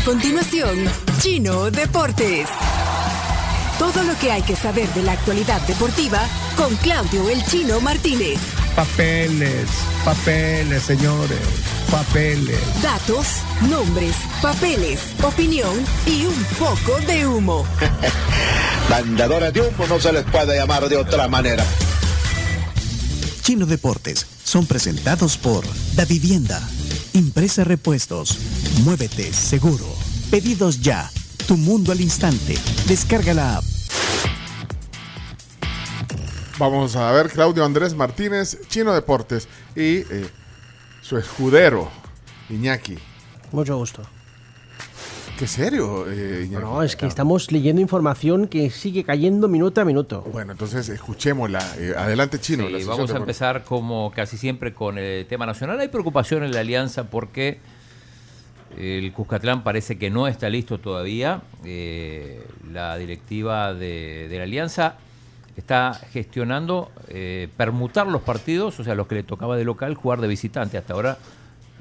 [0.00, 0.78] A continuación,
[1.20, 2.48] Chino Deportes.
[3.78, 6.20] Todo lo que hay que saber de la actualidad deportiva
[6.56, 8.38] con Claudio El Chino Martínez.
[8.74, 9.68] Papeles,
[10.02, 11.38] papeles, señores,
[11.90, 12.58] papeles.
[12.82, 13.26] Datos,
[13.68, 17.66] nombres, papeles, opinión y un poco de humo.
[18.90, 21.64] Mandadores de humo no se les puede llamar de otra manera.
[23.42, 25.64] Chino Deportes son presentados por
[25.94, 26.66] Da Vivienda,
[27.12, 28.38] Impresa Repuestos,
[28.84, 29.84] Muévete Seguro,
[30.30, 31.10] Pedidos Ya,
[31.46, 32.54] Tu Mundo al Instante,
[32.88, 33.64] descarga la app.
[36.58, 40.28] Vamos a ver Claudio Andrés Martínez, Chino Deportes y eh,
[41.02, 41.90] su escudero,
[42.48, 42.96] Iñaki.
[43.52, 44.02] Mucho gusto.
[45.38, 46.64] ¿Qué serio, eh, Iñaki?
[46.64, 50.22] No, es que estamos leyendo información que sigue cayendo minuto a minuto.
[50.32, 51.60] Bueno, entonces escuchémosla.
[51.76, 52.66] Eh, adelante, Chino.
[52.66, 55.78] Sí, vamos a empezar como casi siempre con el tema nacional.
[55.80, 57.60] Hay preocupación en la alianza porque
[58.78, 61.42] el Cuscatlán parece que no está listo todavía.
[61.64, 64.96] Eh, la directiva de, la alianza
[65.56, 70.20] está gestionando eh, permutar los partidos, o sea, los que le tocaba de local, jugar
[70.20, 70.78] de visitante.
[70.78, 71.18] Hasta ahora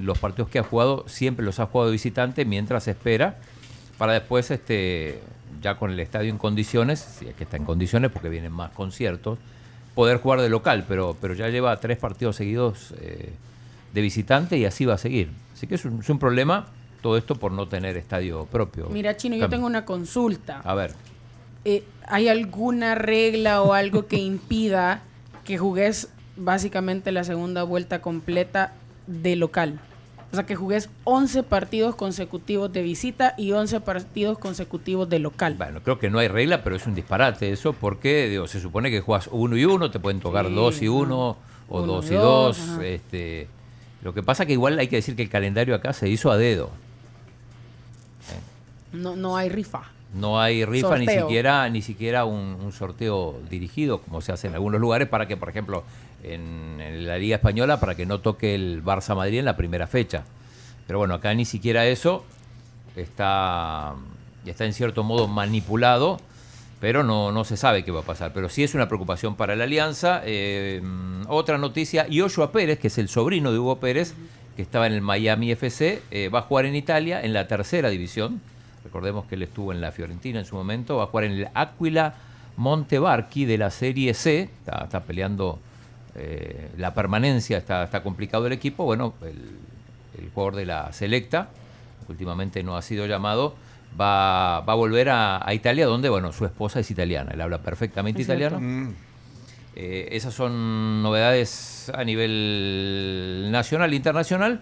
[0.00, 3.36] los partidos que ha jugado siempre los ha jugado de visitante mientras espera
[3.98, 5.20] para después, este,
[5.62, 8.70] ya con el estadio en condiciones, si es que está en condiciones porque vienen más
[8.72, 9.38] conciertos,
[9.94, 13.32] poder jugar de local, pero, pero ya lleva tres partidos seguidos eh,
[13.92, 15.30] de visitante y así va a seguir.
[15.54, 16.66] Así que es un, es un problema
[17.00, 18.88] todo esto por no tener estadio propio.
[18.90, 20.60] Mira, Chino, yo tengo una consulta.
[20.64, 20.92] A ver,
[21.66, 25.00] Eh, ¿Hay alguna regla o algo que impida
[25.44, 28.72] que jugues básicamente la segunda vuelta completa
[29.06, 29.80] de local?
[30.32, 35.54] O sea, que jugues 11 partidos consecutivos de visita y 11 partidos consecutivos de local.
[35.56, 38.90] bueno, creo que no hay regla, pero es un disparate eso, porque digo, se supone
[38.90, 41.36] que juegas uno y uno, te pueden tocar Sí, dos y uno,
[41.68, 42.84] o Uno dos y dos, dos.
[42.84, 43.46] este,
[44.04, 46.36] lo que pasa que igual hay que decir que el calendario acá se hizo a
[46.36, 46.70] dedo.
[48.92, 49.82] No, no hay rifa.
[50.14, 54.54] No hay rifa ni siquiera ni siquiera un, un sorteo dirigido como se hace en
[54.54, 55.82] algunos lugares para que, por ejemplo,
[56.22, 59.88] en, en la Liga Española para que no toque el Barça Madrid en la primera
[59.88, 60.22] fecha.
[60.86, 62.24] Pero bueno, acá ni siquiera eso
[62.94, 63.94] está
[64.46, 66.20] está en cierto modo manipulado,
[66.84, 68.34] pero no, no se sabe qué va a pasar.
[68.34, 70.20] Pero sí es una preocupación para la Alianza.
[70.26, 70.82] Eh,
[71.28, 74.12] otra noticia, Yoshua Pérez, que es el sobrino de Hugo Pérez,
[74.54, 77.88] que estaba en el Miami FC, eh, va a jugar en Italia en la tercera
[77.88, 78.42] división.
[78.84, 81.48] Recordemos que él estuvo en la Fiorentina en su momento, va a jugar en el
[81.54, 82.16] Aquila
[82.58, 85.60] Montevarchi de la Serie C, está, peleando
[86.14, 88.84] eh, la permanencia, está, está complicado el equipo.
[88.84, 91.48] Bueno, el, jugador de la Selecta,
[92.10, 93.54] últimamente no ha sido llamado,
[94.00, 97.58] va, va a volver a, a Italia, donde bueno, su esposa es italiana, él habla
[97.58, 98.58] perfectamente Es italiano.
[98.60, 98.94] Mm.
[99.76, 104.60] Eh, esas son novedades a nivel nacional e internacional.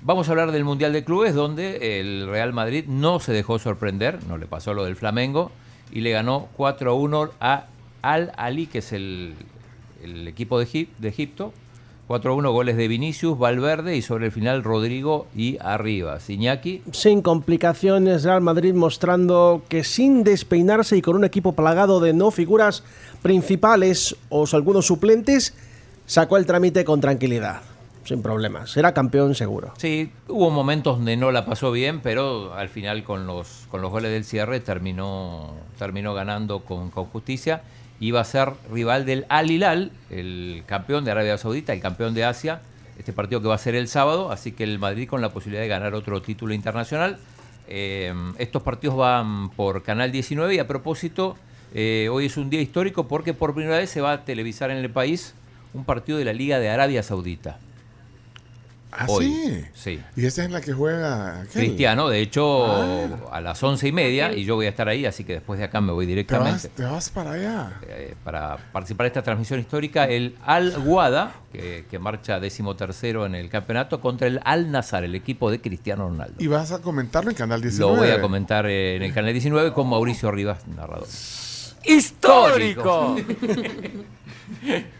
[0.00, 4.18] Vamos a hablar del Mundial de Clubes, donde el Real Madrid no se dejó sorprender,
[4.28, 5.50] no le pasó lo del Flamengo,
[5.92, 7.66] y le ganó 4 a 1 a
[8.02, 9.34] Al Ali, que es el,
[10.02, 11.52] el equipo de, Egip- de Egipto.
[12.06, 16.28] 4 a 1 goles de Vinicius, Valverde y sobre el final Rodrigo y Arribas.
[16.28, 22.12] Iñaki, Sin complicaciones, Real Madrid mostrando que sin despeinarse y con un equipo plagado de
[22.12, 22.84] no figuras
[23.22, 25.54] principales o algunos suplentes,
[26.04, 27.62] sacó el trámite con tranquilidad,
[28.04, 28.70] sin problemas.
[28.70, 29.72] Será campeón seguro.
[29.78, 33.90] Sí, hubo momentos donde no la pasó bien, pero al final con los, con los
[33.90, 37.62] goles del cierre terminó, terminó ganando con, con justicia.
[38.00, 42.24] Iba a ser rival del Al Hilal, el campeón de Arabia Saudita, el campeón de
[42.24, 42.60] Asia,
[42.98, 45.62] este partido que va a ser el sábado, así que el Madrid con la posibilidad
[45.62, 47.18] de ganar otro título internacional.
[47.66, 51.36] Eh, estos partidos van por Canal 19 y a propósito,
[51.72, 54.78] eh, hoy es un día histórico porque por primera vez se va a televisar en
[54.78, 55.34] el país
[55.72, 57.58] un partido de la Liga de Arabia Saudita.
[58.96, 59.64] ¿Ah, Hoy, sí?
[59.74, 60.00] sí.
[60.16, 61.48] ¿Y esa es la que juega aquel?
[61.64, 63.06] Cristiano, de hecho, Ah.
[63.32, 65.64] a las once y media, y yo voy a estar ahí, así que después de
[65.64, 67.72] acá me voy ¿Te vas, directamente te vas para allá.
[67.88, 70.04] eh, para participar de esta transmisión histórica.
[70.04, 75.04] El Al Guada, que, que marcha décimo tercero en el campeonato, contra el Al Nazar,
[75.04, 76.34] el equipo de Cristiano Ronaldo.
[76.38, 77.92] Y vas a comentarlo en Canal 19.
[77.94, 81.06] Lo voy a comentar en el canal 19 con Mauricio Rivas, narrador.
[81.86, 83.16] ¡Histórico!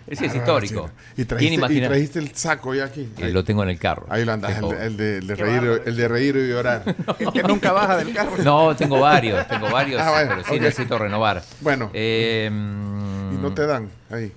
[0.07, 0.89] Ese es Ah, histórico.
[1.17, 1.23] sí.
[1.23, 1.89] Y ¿Quién trajiste, y imagina?
[1.89, 3.09] trajiste el saco ya aquí.
[3.19, 4.07] Eh, lo tengo en el carro.
[4.11, 6.85] Ahí lo andas, el, de- el de, el de reír, el de reír y llorar.
[7.33, 8.33] que nunca baja del carro.
[8.43, 11.43] No, tengo varios, tengo varios, Ah, bueno, pero sí necesito renovar.
[11.61, 11.91] Bueno.
[11.95, 14.33] Eh, Y no te dan ahí.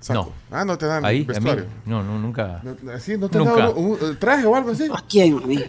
[0.00, 0.32] Saco.
[0.50, 0.56] No.
[0.56, 1.64] Ah, no te dan Ahí, vestuario.
[1.84, 2.60] no, no, nunca.
[2.62, 3.18] No, ¿Sí?
[3.18, 3.60] ¿No te han Nunca.
[3.62, 4.84] dado un, un traje o algo así?
[4.94, 5.38] ¿A quién?
[5.42, 5.64] A mí.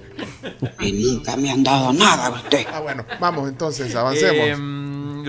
[0.82, 2.64] Y nunca me han dado nada usted.
[2.72, 4.36] Ah, bueno, vamos entonces, avancemos.
[4.36, 4.56] Eh,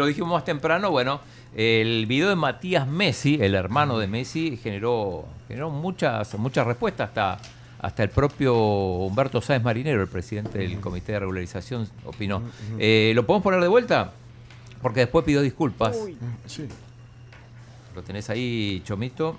[0.01, 1.21] lo dijimos más temprano, bueno,
[1.55, 7.09] el video de Matías Messi, el hermano de Messi, generó, generó muchas, muchas respuestas.
[7.09, 7.39] Hasta,
[7.81, 12.43] Hasta el propio Humberto Sáez Marinero, el presidente del Comité de Regularización, opinó.
[12.79, 14.13] Eh, ¿Lo podemos poner de vuelta?
[14.83, 15.97] Porque después pidió disculpas.
[16.47, 16.67] Sí.
[17.95, 19.39] Lo tenés ahí, Chomito.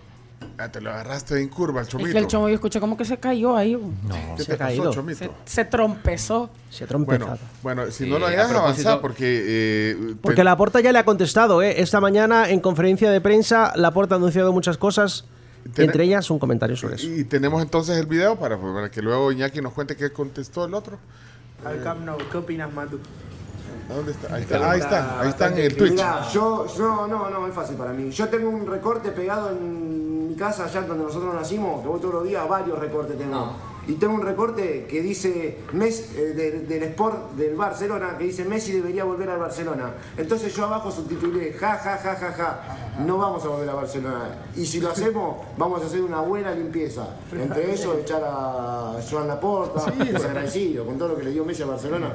[0.58, 2.08] Ah, te lo agarraste en curva el chomito.
[2.10, 3.74] Es que el chomo yo escuché como que se cayó ahí.
[3.76, 4.94] No, ¿Qué se te ha pasó, caído.
[4.94, 5.20] chomito?
[5.20, 6.50] Se, se trompezó.
[6.70, 7.40] Se ha Bueno, trompezado.
[7.64, 9.44] bueno, si Sí, no lo a dejas propósito- avanzar porque...
[9.44, 11.82] eh, Porque te- la Porta ya le ha contestado, ¿eh?
[11.82, 15.26] Esta mañana en conferencia de prensa, la Porta ha anunciado muchas cosas,
[15.74, 17.08] Tiene- entre ellas un comentario sobre eso.
[17.08, 20.74] Y tenemos entonces el video para, para que luego Iñaki nos cuente qué contestó el
[20.76, 21.00] otro.
[21.66, 23.00] Al Camp Nou, ¿qué opinas, Matu?
[23.90, 24.36] ¿A ¿Dónde está?
[24.36, 25.92] Ahí, está, ahí están, ahí están en Twitch.
[25.92, 28.10] Mirá, yo, no, no, no, es fácil para mí.
[28.12, 32.16] Yo tengo un recorte pegado en mi casa, allá donde nosotros nacimos, que voy todos
[32.16, 33.54] los días, varios recortes tengo.
[33.88, 38.46] Y tengo un recorte que dice Messi, eh, de- del Sport del Barcelona, que dice
[38.46, 39.92] Messi debería volver al Barcelona.
[40.18, 44.44] Entonces yo abajo subtitulé, ja, ja, ja, ja, ja, no vamos a volver a Barcelona.
[44.56, 47.08] Y si lo hacemos, vamos a hacer una buena limpieza.
[47.32, 51.68] Entre ellos, echar a Joan Laporta, desagradecido con todo lo que le dio Messi a
[51.68, 52.14] Barcelona.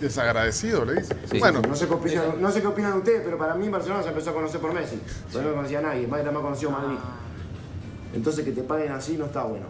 [0.00, 1.16] Desagradecido, le dice.
[1.30, 1.38] Sí.
[1.38, 4.10] Bueno, No sé, qué opinan, no sé qué opinan ustedes, pero para mí Barcelona se
[4.10, 5.00] empezó a conocer por Messi.
[5.32, 6.98] Pero no me conocía a nadie, más era más conocido Madrid.
[8.14, 9.64] Entonces que te paguen así no está bueno.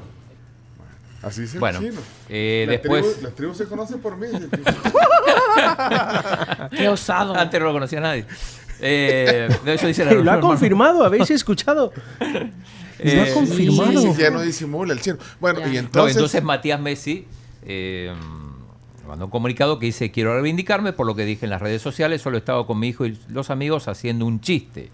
[1.27, 2.01] Así es el Bueno, chino.
[2.29, 4.27] eh, Las después- tribus- las tribus se conocen por mí.
[6.77, 7.35] Qué osado.
[7.37, 8.25] Antes no lo conocía nadie.
[8.81, 11.93] Eh, de eso dice la Lo ha confirmado, ¿habéis escuchado?
[12.21, 12.41] Lo ha
[12.99, 14.01] Eh, confirmado.
[14.01, 15.17] Sí, ya no disimula el chino.
[15.41, 15.69] Bueno, Ya.
[15.69, 16.17] y No, entonces...
[16.17, 17.27] entonces Matías Messi
[17.63, 18.13] eh,
[19.07, 22.23] mandó un comunicado que dice, quiero reivindicarme por lo que dije en las redes sociales,
[22.23, 24.91] solo estaba con mi hijo y los amigos haciendo un chiste.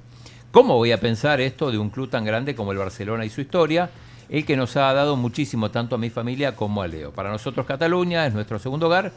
[0.52, 3.40] ¿Cómo voy a pensar esto de un club tan grande como el Barcelona y su
[3.40, 3.90] historia?
[4.32, 7.12] El que nos ha dado muchísimo tanto a mi familia como a Leo.
[7.12, 9.12] Para nosotros Cataluña es nuestro segundo hogar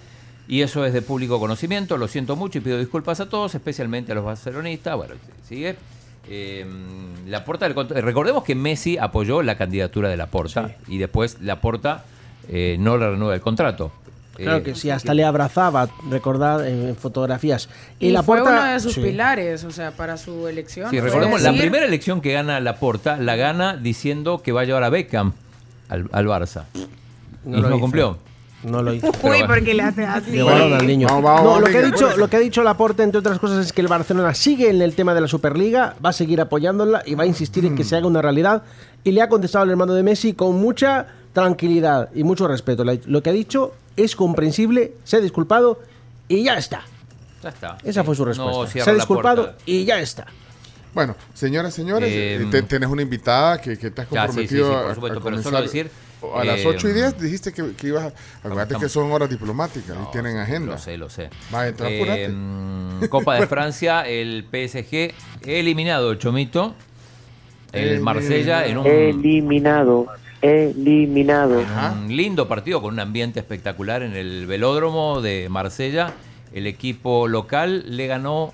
[0.48, 1.96] y eso es de público conocimiento.
[1.98, 4.98] Lo siento mucho y pido disculpas a todos, especialmente a los barcelonistas.
[4.98, 5.14] Bueno,
[5.48, 5.78] sigue.
[6.28, 6.66] Eh,
[7.28, 12.04] Laporta, del cont- recordemos que Messi apoyó la candidatura de Laporta y después Laporta
[12.50, 13.92] eh, no le renueva el contrato.
[14.36, 17.70] Claro Eh, que sí, hasta le abrazaba, recordad en, fotografías.
[18.00, 19.02] Y, la fue uno de sus sí.
[19.02, 20.90] pilares, o sea, para su elección.
[20.90, 24.84] Sí, recordemos, la primera elección que gana Laporta la gana diciendo que va a llevar
[24.84, 25.34] a Beckham
[25.90, 26.64] al, al Barça.
[27.46, 27.80] No y lo no hizo.
[27.82, 28.18] cumplió.
[28.64, 29.12] No lo hizo.
[29.22, 29.56] Pero bueno.
[29.56, 30.32] le hace así.
[30.32, 31.08] Llevaron al niño.
[31.08, 33.38] Vamos, vamos, No, vamos, lo, que ha dicho, lo que ha dicho Laporta, entre otras
[33.38, 36.42] cosas, es que el Barcelona sigue en el tema de la Superliga, va a seguir
[36.42, 37.86] apoyándola y va a insistir en que Mm.
[37.88, 38.64] se haga una realidad.
[39.04, 42.84] Y le ha contestado al hermano de Messi con mucha tranquilidad y mucho respeto.
[42.84, 45.80] Lo que ha dicho es comprensible, se ha disculpado
[46.28, 46.84] y ya está.
[47.44, 47.78] Ya está.
[47.84, 48.06] Esa Sí.
[48.06, 48.84] fue su respuesta.
[48.84, 49.62] se ha disculpado puerta.
[49.66, 50.26] y ya está.
[50.94, 54.34] Bueno, señoras, señores, Eh, eh, te- tenés una invitada que, que te has Ya, sí,
[54.34, 55.92] sí, sí, comprometido por a- supuesto, a, pero comenzar solo decir,
[56.36, 58.48] A las eh, 8 y 10 dijiste que, que ibas a...
[58.48, 60.72] Acuérdate que son horas diplomáticas y tienen agenda.
[60.72, 61.30] Lo sé, lo sé.
[61.54, 62.30] Va, entra, Eh, apúrate.
[62.30, 65.14] mm, Copa de Francia, el PSG
[65.46, 66.74] eliminado, Chomito.
[67.74, 70.08] El Marsella en un, Eliminado,
[70.46, 71.64] eliminado.
[71.94, 76.14] un lindo partido con un ambiente espectacular en el velódromo de Marsella.
[76.54, 78.54] El equipo local le ganó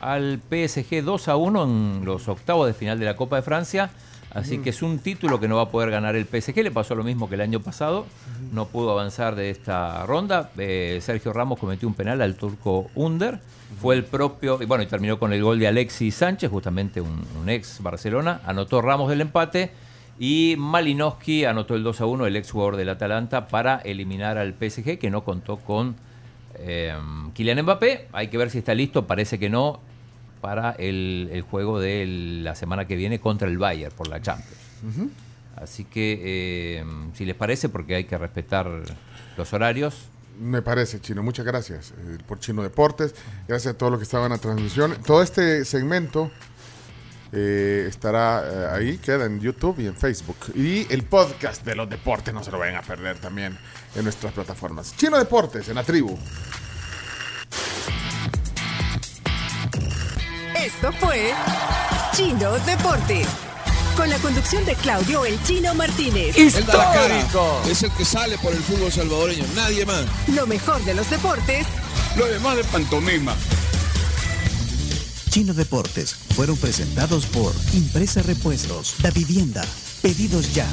[0.00, 3.90] al PSG 2 a 1 en los octavos de final de la Copa de Francia.
[4.34, 6.56] Así que es un título que no va a poder ganar el PSG.
[6.56, 8.04] Le pasó lo mismo que el año pasado.
[8.52, 10.50] No pudo avanzar de esta ronda.
[10.58, 13.38] Eh, Sergio Ramos cometió un penal al turco Under.
[13.80, 17.24] Fue el propio, y bueno, y terminó con el gol de Alexis Sánchez, justamente un,
[17.40, 18.40] un ex Barcelona.
[18.44, 19.70] Anotó Ramos del empate.
[20.18, 24.54] Y Malinowski anotó el 2 a 1, el ex jugador del Atalanta, para eliminar al
[24.54, 25.96] PSG, que no contó con
[26.56, 26.94] eh,
[27.34, 28.08] Kylian Mbappé.
[28.12, 29.80] Hay que ver si está listo, parece que no,
[30.40, 32.06] para el, el juego de
[32.42, 34.60] la semana que viene contra el Bayern por la Champions.
[35.56, 36.84] Así que, eh,
[37.14, 38.68] si les parece, porque hay que respetar
[39.36, 40.08] los horarios.
[40.38, 41.22] Me parece, Chino.
[41.22, 43.14] Muchas gracias eh, por Chino Deportes.
[43.46, 44.96] Gracias a todos los que estaban en la transmisión.
[45.06, 46.30] Todo este segmento
[47.36, 50.36] eh, estará eh, ahí, queda en YouTube y en Facebook.
[50.54, 53.58] Y el podcast de los deportes no se lo vayan a perder también
[53.96, 54.96] en nuestras plataformas.
[54.96, 56.16] Chino Deportes, en la tribu.
[60.56, 61.32] Esto fue
[62.12, 63.26] Chino Deportes.
[63.96, 66.36] Con la conducción de Claudio El Chino Martínez.
[66.36, 67.22] Él da la cara.
[67.68, 70.04] Es el que sale por el fútbol salvadoreño, nadie más.
[70.28, 71.66] Lo mejor de los deportes
[72.16, 73.34] Lo demás de pantomima.
[75.30, 79.64] Chino Deportes fueron presentados por Impresa Repuestos, Da Vivienda,
[80.02, 80.66] Pedidos Ya